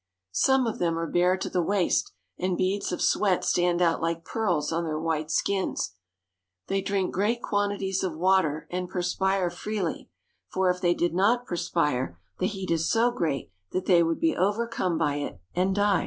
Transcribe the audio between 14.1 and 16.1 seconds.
be overcome by it and die.